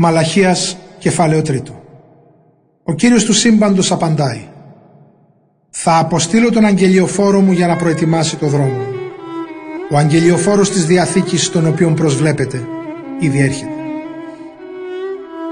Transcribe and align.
Μαλαχίας 0.00 0.76
κεφάλαιο 0.98 1.42
τρίτο. 1.42 1.82
Ο 2.82 2.92
Κύριος 2.94 3.24
του 3.24 3.32
σύμπαντος 3.32 3.92
απαντάει 3.92 4.40
«Θα 5.70 5.98
αποστείλω 5.98 6.50
τον 6.50 6.64
αγγελιοφόρο 6.64 7.40
μου 7.40 7.52
για 7.52 7.66
να 7.66 7.76
προετοιμάσει 7.76 8.36
το 8.36 8.46
δρόμο 8.46 8.72
μου. 8.72 8.94
Ο 9.90 9.96
αγγελιοφόρος 9.96 10.70
της 10.70 10.86
Διαθήκης 10.86 11.50
τον 11.50 11.66
οποίον 11.66 11.94
προσβλέπετε 11.94 12.66
ήδη 13.20 13.40
έρχεται. 13.40 13.70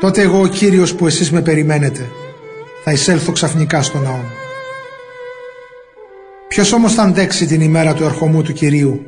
Τότε 0.00 0.22
εγώ 0.22 0.40
ο 0.40 0.46
Κύριος 0.46 0.94
που 0.94 1.06
εσείς 1.06 1.30
με 1.30 1.42
περιμένετε 1.42 2.10
θα 2.84 2.92
εισέλθω 2.92 3.32
ξαφνικά 3.32 3.82
στο 3.82 3.98
ναό 3.98 4.16
μου. 4.16 4.32
Ποιος 6.48 6.72
όμως 6.72 6.94
θα 6.94 7.02
αντέξει 7.02 7.46
την 7.46 7.60
ημέρα 7.60 7.94
του 7.94 8.04
ερχομού 8.04 8.42
του 8.42 8.52
Κυρίου 8.52 9.02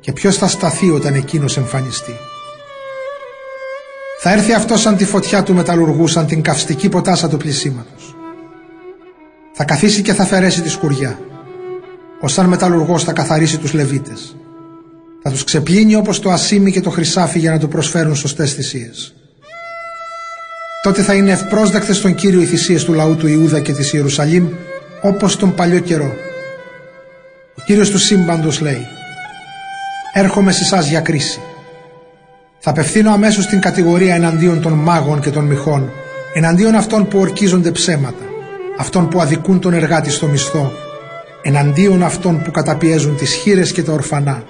και 0.00 0.12
ποιος 0.12 0.36
θα 0.36 0.48
σταθεί 0.48 0.90
όταν 0.90 1.14
εκείνος 1.14 1.56
εμφανιστεί. 1.56 2.14
Θα 4.22 4.32
έρθει 4.32 4.52
αυτός 4.52 4.80
σαν 4.80 4.96
τη 4.96 5.04
φωτιά 5.04 5.42
του 5.42 5.54
μεταλλουργού, 5.54 6.06
σαν 6.06 6.26
την 6.26 6.42
καυστική 6.42 6.88
ποτάσα 6.88 7.28
του 7.28 7.36
πλησίματος. 7.36 8.14
Θα 9.52 9.64
καθίσει 9.64 10.02
και 10.02 10.12
θα 10.12 10.22
αφαιρέσει 10.22 10.60
τη 10.62 10.68
σκουριά. 10.68 11.18
Ο 12.20 12.28
σαν 12.28 12.46
μεταλλουργός 12.46 13.04
θα 13.04 13.12
καθαρίσει 13.12 13.58
τους 13.58 13.72
λεβίτες. 13.72 14.36
Θα 15.22 15.30
τους 15.30 15.44
ξεπλύνει 15.44 15.94
όπως 15.94 16.20
το 16.20 16.30
ασίμι 16.30 16.72
και 16.72 16.80
το 16.80 16.90
χρυσάφι 16.90 17.38
για 17.38 17.50
να 17.50 17.58
του 17.58 17.68
προσφέρουν 17.68 18.16
σωστές 18.16 18.52
θυσίες. 18.52 19.14
Τότε 20.82 21.02
θα 21.02 21.14
είναι 21.14 21.30
ευπρόσδεκτες 21.30 21.96
στον 21.96 22.14
Κύριο 22.14 22.40
οι 22.40 22.46
θυσίες 22.46 22.84
του 22.84 22.92
λαού 22.92 23.16
του 23.16 23.26
Ιούδα 23.26 23.60
και 23.60 23.72
της 23.72 23.92
Ιερουσαλήμ 23.92 24.48
όπως 25.02 25.36
τον 25.36 25.54
παλιό 25.54 25.78
καιρό. 25.78 26.14
Ο 27.56 27.62
Κύριος 27.66 27.90
του 27.90 27.98
σύμπαντος 27.98 28.60
λέει 28.60 28.86
«Έρχομαι 30.12 30.52
σε 30.52 30.62
εσάς 30.62 30.88
για 30.88 31.00
κρίση. 31.00 31.40
Θα 32.62 32.70
απευθύνω 32.70 33.12
αμέσως 33.12 33.46
την 33.46 33.60
κατηγορία 33.60 34.14
εναντίον 34.14 34.60
των 34.60 34.72
μάγων 34.72 35.20
και 35.20 35.30
των 35.30 35.44
μυχών, 35.44 35.92
εναντίον 36.34 36.74
αυτών 36.74 37.08
που 37.08 37.18
ορκίζονται 37.18 37.70
ψέματα, 37.70 38.24
αυτών 38.78 39.08
που 39.08 39.20
αδικούν 39.20 39.60
τον 39.60 39.72
εργάτη 39.72 40.10
στο 40.10 40.26
μισθό, 40.26 40.72
εναντίον 41.42 42.02
αυτών 42.02 42.42
που 42.42 42.50
καταπιέζουν 42.50 43.16
τις 43.16 43.34
χείρες 43.34 43.72
και 43.72 43.82
τα 43.82 43.92
ορφανά, 43.92 44.44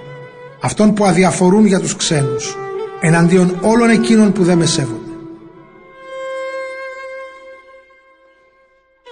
αυτών 0.59 0.93
που 0.93 1.05
αδιαφορούν 1.05 1.65
για 1.65 1.79
τους 1.79 1.95
ξένους, 1.95 2.57
εναντίον 3.01 3.57
όλων 3.61 3.89
εκείνων 3.89 4.31
που 4.31 4.43
δεν 4.43 4.57
με 4.57 4.65
σέβονται. 4.65 5.11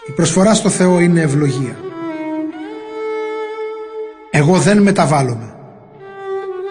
Η 0.07 0.11
προσφορά 0.11 0.53
στο 0.53 0.69
Θεό 0.69 0.99
είναι 0.99 1.21
ευλογία. 1.21 1.75
Εγώ 4.31 4.57
δεν 4.57 4.81
μεταβάλλομαι, 4.81 5.53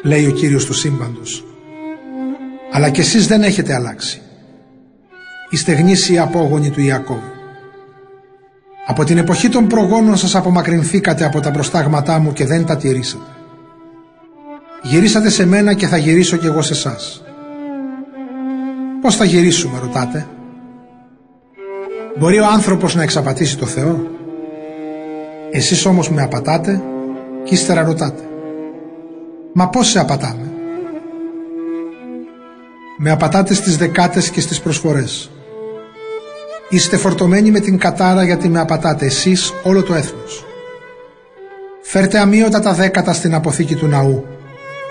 λέει 0.03 0.27
ο 0.27 0.31
Κύριος 0.31 0.65
του 0.65 0.75
σύμπαντος. 0.75 1.43
Αλλά 2.73 2.91
κι 2.91 3.01
εσείς 3.01 3.27
δεν 3.27 3.43
έχετε 3.43 3.75
αλλάξει. 3.75 4.21
Είστε 5.51 5.73
γνήσιοι 5.73 6.19
απόγονοι 6.19 6.71
του 6.71 6.81
Ιακώβ. 6.81 7.23
Από 8.87 9.05
την 9.05 9.19
εποχή 9.19 9.49
των 9.49 9.67
προγόνων 9.67 10.17
σας 10.17 10.35
απομακρυνθήκατε 10.35 11.25
από 11.25 11.41
τα 11.41 11.51
προστάγματά 11.51 12.19
μου 12.19 12.33
και 12.33 12.47
δεν 12.47 12.65
τα 12.65 12.77
τηρήσατε. 12.77 13.31
Γυρίσατε 14.83 15.29
σε 15.29 15.47
μένα 15.47 15.75
και 15.75 15.87
θα 15.87 15.97
γυρίσω 15.97 16.37
κι 16.37 16.47
εγώ 16.47 16.63
σε 16.63 16.73
εσά. 16.73 16.97
Πώς 19.01 19.17
θα 19.17 19.25
γυρίσουμε 19.25 19.79
ρωτάτε; 19.79 20.27
Μπορεί 22.19 22.39
ο 22.39 22.47
άνθρωπος 22.47 22.95
να 22.95 23.03
εξαπατήσει 23.03 23.59
το 23.59 23.67
Θεό; 23.67 24.07
Εσείς 25.51 25.85
όμως 25.85 26.11
με 26.11 26.23
απατάτε 26.23 26.83
και 27.45 27.55
ύστερα 27.55 27.83
ρωτάτε. 27.83 28.23
Μα 29.53 29.69
πώς 29.69 29.89
σε 29.89 29.99
απατάμε; 29.99 30.48
Με 33.01 33.11
απατάτες 33.11 33.57
στις 33.57 33.77
δεκάτες 33.77 34.31
και 34.31 34.41
στις 34.41 34.61
προσφορές. 34.61 35.31
Είστε 36.69 36.97
φορτωμένοι 36.97 37.51
με 37.51 37.61
την 37.61 37.79
κατάρα 37.79 38.25
γιατί 38.25 38.49
με 38.49 38.61
απατάτε 38.61 39.07
εσείς 39.07 39.53
όλο 39.63 39.83
το 39.83 39.95
έθνος. 39.95 40.45
Φέρτε 41.83 42.19
αμύωτα 42.19 42.61
τα 42.61 42.73
δέκατα 42.73 43.13
στην 43.13 43.35
αποθήκη 43.35 43.75
του 43.75 43.87
ναού 43.87 44.27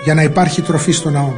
για 0.03 0.13
να 0.13 0.23
υπάρχει 0.23 0.61
τροφή 0.61 0.91
στο 0.91 1.09
ναό 1.09 1.33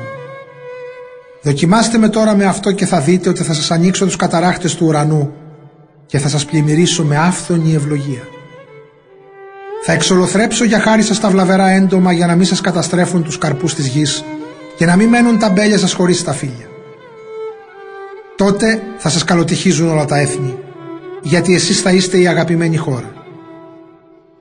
Δοκιμάστε 1.41 1.97
με 1.97 2.09
τώρα 2.09 2.35
με 2.35 2.45
αυτό 2.45 2.71
και 2.71 2.85
θα 2.85 2.99
δείτε 2.99 3.29
ότι 3.29 3.43
θα 3.43 3.53
σας 3.53 3.71
ανοίξω 3.71 4.05
τους 4.05 4.15
καταράχτες 4.15 4.75
του 4.75 4.85
ουρανού 4.85 5.33
και 6.05 6.17
θα 6.19 6.29
σας 6.29 6.45
πλημμυρίσω 6.45 7.03
με 7.03 7.17
άφθονη 7.17 7.73
ευλογία. 7.73 8.27
Θα 9.85 9.91
εξολοθρέψω 9.91 10.63
για 10.63 10.79
χάρη 10.79 11.01
σας 11.01 11.19
τα 11.19 11.29
βλαβερά 11.29 11.69
έντομα 11.69 12.11
για 12.11 12.27
να 12.27 12.35
μην 12.35 12.45
σας 12.45 12.61
καταστρέφουν 12.61 13.23
τους 13.23 13.37
καρπούς 13.37 13.75
της 13.75 13.87
γης 13.87 14.23
και 14.79 14.85
να 14.85 14.95
μην 14.95 15.09
μένουν 15.09 15.39
τα 15.39 15.49
μπέλια 15.49 15.77
σας 15.77 15.93
χωρίς 15.93 16.23
τα 16.23 16.33
φίλια. 16.33 16.67
Τότε 18.35 18.81
θα 18.97 19.09
σας 19.09 19.23
καλοτυχίζουν 19.23 19.89
όλα 19.89 20.05
τα 20.05 20.17
έθνη, 20.17 20.57
γιατί 21.21 21.55
εσείς 21.55 21.81
θα 21.81 21.91
είστε 21.91 22.17
η 22.17 22.27
αγαπημένη 22.27 22.77
χώρα. 22.77 23.13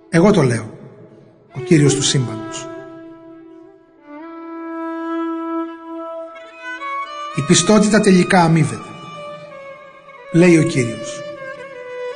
Εγώ 0.09 0.31
το 0.31 0.43
λέω, 0.43 0.71
ο 1.57 1.61
Κύριος 1.61 1.95
του 1.95 2.03
Σύμπαντος. 2.03 2.69
Η 7.37 7.41
πιστότητα 7.41 8.01
τελικά 8.01 8.43
αμείβεται. 8.43 8.89
Λέει 10.33 10.59
ο 10.59 10.63
Κύριος. 10.63 11.23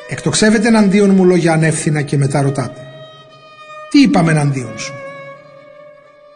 Εκτοξεύετε 0.08 0.68
εναντίον 0.68 1.10
μου 1.10 1.24
λόγια 1.24 1.52
ανεύθυνα 1.52 2.02
και 2.02 2.16
μετά 2.16 2.42
ρωτάτε. 2.42 2.86
Τι 3.90 4.00
είπαμε 4.02 4.30
εναντίον 4.30 4.78
σου; 4.78 4.94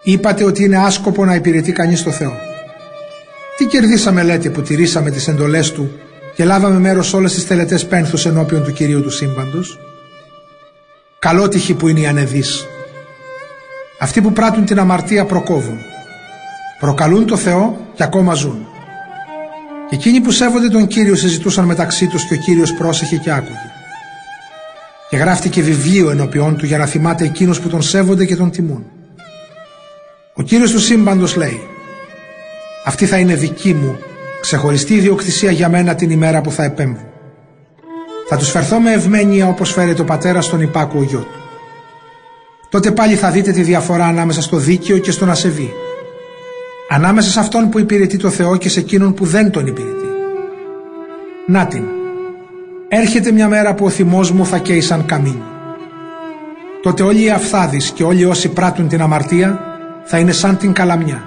Είπατε 0.09 0.45
ότι 0.45 0.65
είναι 0.65 0.77
άσκοπο 0.77 1.25
να 1.25 1.35
υπηρετεί 1.35 1.73
κανείς 1.73 2.03
το 2.03 2.11
Θεό. 2.11 2.33
Τι 3.57 3.65
κερδίσαμε 3.65 4.23
λέτε 4.23 4.51
που 4.51 4.63
τηρήσαμε 4.63 5.11
τις 5.11 5.29
εντολές 5.29 5.73
Του 5.73 5.91
και 6.35 6.45
λάβαμε 6.45 6.79
μέρος 6.79 7.09
σε 7.09 7.17
όλες 7.17 7.35
τις 7.35 7.47
τελετές 7.47 7.87
πένθους 7.87 8.27
ενώπιον 8.27 8.65
του 8.65 8.73
Κυρίου 8.73 9.03
του 9.03 9.11
Σύμπαντος; 9.11 9.79
Καλότυχοι 11.19 11.75
που 11.75 11.89
είναι 11.89 12.01
οι 12.01 12.07
ανεδείς. 12.07 12.67
Αυτοί 13.99 14.21
που 14.21 14.33
πράττουν 14.33 14.65
την 14.65 14.79
αμαρτία 14.79 15.25
προκόβουν. 15.25 15.79
Προκαλούν 16.81 17.27
το 17.27 17.37
Θεό 17.37 17.87
και 17.95 18.03
ακόμα 18.03 18.35
ζουν. 18.35 18.67
Και 19.89 19.95
εκείνοι 19.95 20.21
που 20.21 20.31
σέβονται 20.31 20.69
τον 20.69 20.87
Κύριο 20.87 21.15
συζητούσαν 21.15 21.65
μεταξύ 21.65 22.07
τους 22.07 22.25
και 22.29 22.35
ο 22.35 22.37
Κύριος 22.37 22.73
πρόσεχε 22.73 23.17
και 23.17 23.31
άκουγε. 23.31 23.71
Και 25.11 25.17
γράφτηκε 25.17 25.63
βιβλίο 25.63 26.11
ενώπιόν 26.11 26.57
του 26.57 26.67
για 26.67 26.79
να 26.79 26.87
θυμάται 26.87 27.25
εκείνους 27.25 27.61
που 27.61 27.69
τον 27.69 27.83
σέβονται 27.83 28.25
και 28.25 28.37
τον 28.37 28.51
τιμούν. 28.51 28.96
Ο 30.39 30.43
Κύριος 30.43 30.71
του 30.71 30.79
σύμπαντος 30.81 31.37
λέει 31.37 31.61
«Αυτή 32.85 33.07
θα 33.07 33.19
είναι 33.19 33.35
δική 33.35 33.75
μου, 33.75 33.99
ξεχωριστή 34.41 34.95
ιδιοκτησία 34.95 35.51
για 35.51 35.69
μένα 35.69 35.95
την 35.95 36.11
ημέρα 36.11 36.41
που 36.41 36.51
θα 36.51 36.65
επέμβω. 36.65 37.13
Θα 38.29 38.37
τους 38.37 38.51
φερθώ 38.51 38.79
με 38.79 38.93
ευμένεια 38.93 39.49
όπως 39.49 39.73
φέρεται 39.73 40.01
ο 40.01 40.05
πατέρα 40.05 40.41
στον 40.41 40.61
υπάκουο 40.61 41.03
γιο 41.03 41.19
του. 41.19 41.41
Τότε 42.71 42.91
πάλι 42.91 43.15
θα 43.15 43.31
δείτε 43.31 43.53
τη 43.53 43.63
διαφορά 43.63 44.07
ανάμεσα 44.07 44.43
στο 44.43 44.57
δίκαιο 44.57 44.99
και 44.99 45.11
στον 45.11 45.31
ασεβή. 45.31 45.73
Ανάμεσα 46.89 47.31
σε 47.31 47.41
αυτόν 47.41 47.69
που 47.69 47.79
υπηρετεί 47.79 48.17
το 48.17 48.31
Θεό 48.31 48.57
και 48.57 48.69
σε 48.69 48.81
εκείνον 48.81 49.15
που 49.15 49.25
δεν 49.25 49.51
τον 49.51 49.67
υπηρετεί. 49.67 50.09
Να 51.47 51.67
την. 51.67 51.85
Έρχεται 52.89 53.33
μια 53.33 53.49
μέρα 53.49 53.75
που 53.75 53.85
ο 53.85 53.91
θυμός 53.91 54.31
μου 54.31 54.47
θα 54.47 54.59
καίει 54.59 54.81
σαν 54.81 55.07
καμίνι. 55.07 55.43
Τότε 56.83 57.03
όλοι 57.03 57.23
οι 57.25 57.31
αφθάδεις 57.31 57.91
και 57.91 58.05
όλοι 58.05 58.25
όσοι 58.25 58.49
πράττουν 58.49 58.89
την 58.89 59.03
αμαρτία 59.03 59.66
θα 60.07 60.19
είναι 60.19 60.33
σαν 60.33 60.57
την 60.57 60.73
καλαμιά. 60.73 61.25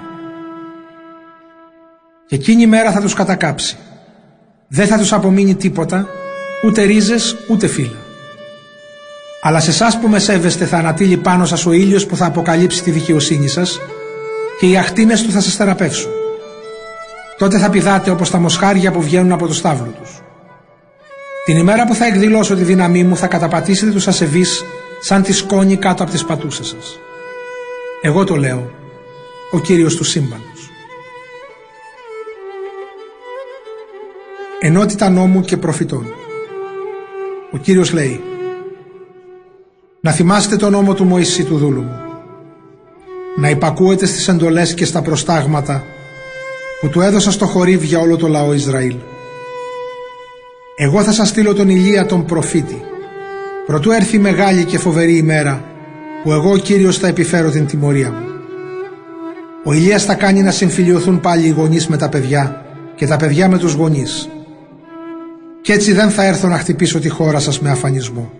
Και 2.26 2.34
εκείνη 2.34 2.62
η 2.62 2.66
μέρα 2.66 2.92
θα 2.92 3.00
τους 3.00 3.14
κατακάψει. 3.14 3.76
Δεν 4.68 4.86
θα 4.86 4.98
τους 4.98 5.12
απομείνει 5.12 5.54
τίποτα, 5.54 6.08
ούτε 6.64 6.82
ρίζες, 6.82 7.36
ούτε 7.48 7.66
φύλλα. 7.66 7.96
Αλλά 9.42 9.60
σε 9.60 9.70
εσάς 9.70 9.98
που 9.98 10.08
με 10.08 10.18
σέβεστε 10.18 10.64
θα 10.64 10.76
ανατείλει 10.76 11.16
πάνω 11.16 11.44
σας 11.44 11.66
ο 11.66 11.72
ήλιος 11.72 12.06
που 12.06 12.16
θα 12.16 12.26
αποκαλύψει 12.26 12.82
τη 12.82 12.90
δικαιοσύνη 12.90 13.48
σας 13.48 13.80
και 14.58 14.66
οι 14.66 14.76
αχτίνες 14.76 15.22
του 15.22 15.30
θα 15.30 15.40
σας 15.40 15.54
θεραπεύσουν. 15.54 16.10
Τότε 17.38 17.58
θα 17.58 17.70
πηδάτε 17.70 18.10
όπως 18.10 18.30
τα 18.30 18.38
μοσχάρια 18.38 18.92
που 18.92 19.02
βγαίνουν 19.02 19.32
από 19.32 19.46
το 19.46 19.54
στάβλο 19.54 19.94
τους. 20.00 20.20
Την 21.44 21.56
ημέρα 21.56 21.86
που 21.86 21.94
θα 21.94 22.06
εκδηλώσω 22.06 22.54
τη 22.54 22.62
δύναμή 22.62 23.04
μου 23.04 23.16
θα 23.16 23.26
καταπατήσετε 23.26 23.90
τους 23.90 24.08
ασεβείς 24.08 24.64
σαν 25.00 25.22
τη 25.22 25.32
σκόνη 25.32 25.76
κάτω 25.76 26.02
από 26.02 26.12
τις 26.12 26.24
πατούσες 26.24 26.66
σας. 26.66 26.98
Εγώ 28.02 28.24
το 28.24 28.36
λέω, 28.36 28.70
ο 29.50 29.60
Κύριος 29.60 29.96
του 29.96 30.04
σύμπαντος. 30.04 30.70
Ενότητα 34.60 35.10
νόμου 35.10 35.40
και 35.40 35.56
προφητών. 35.56 36.06
Ο 37.52 37.56
Κύριος 37.56 37.92
λέει 37.92 38.22
«Να 40.00 40.12
θυμάστε 40.12 40.56
τον 40.56 40.72
νόμο 40.72 40.94
του 40.94 41.04
Μωυσή 41.04 41.44
του 41.44 41.56
δούλου 41.56 41.82
μου, 41.82 42.00
να 43.36 43.48
υπακούετε 43.50 44.06
στις 44.06 44.28
εντολές 44.28 44.74
και 44.74 44.84
στα 44.84 45.02
προστάγματα 45.02 45.84
που 46.80 46.88
του 46.88 47.00
έδωσα 47.00 47.30
στο 47.30 47.46
χορύβ 47.46 47.82
για 47.82 47.98
όλο 47.98 48.16
το 48.16 48.28
λαό 48.28 48.52
Ισραήλ. 48.52 48.96
Εγώ 50.76 51.02
θα 51.02 51.12
σας 51.12 51.28
στείλω 51.28 51.54
τον 51.54 51.68
Ηλία 51.68 52.06
τον 52.06 52.24
προφήτη, 52.24 52.84
προτού 53.66 53.90
έρθει 53.90 54.18
μεγάλη 54.18 54.64
και 54.64 54.78
φοβερή 54.78 55.16
ημέρα 55.16 55.69
που 56.22 56.32
εγώ 56.32 56.50
ο 56.50 56.56
Κύριος 56.56 56.98
θα 56.98 57.06
επιφέρω 57.06 57.50
την 57.50 57.66
τιμωρία 57.66 58.10
μου. 58.10 58.24
Ο 59.64 59.72
Ηλίας 59.72 60.04
θα 60.04 60.14
κάνει 60.14 60.42
να 60.42 60.50
συμφιλειωθούν 60.50 61.20
πάλι 61.20 61.46
οι 61.46 61.50
γονείς 61.50 61.86
με 61.86 61.96
τα 61.96 62.08
παιδιά 62.08 62.64
και 62.94 63.06
τα 63.06 63.16
παιδιά 63.16 63.48
με 63.48 63.58
τους 63.58 63.72
γονείς. 63.72 64.28
Κι 65.62 65.72
έτσι 65.72 65.92
δεν 65.92 66.10
θα 66.10 66.24
έρθω 66.24 66.48
να 66.48 66.58
χτυπήσω 66.58 66.98
τη 67.00 67.08
χώρα 67.08 67.38
σας 67.38 67.60
με 67.60 67.70
αφανισμό. 67.70 68.39